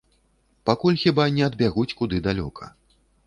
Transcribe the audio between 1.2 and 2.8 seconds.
не адбягуць куды далёка.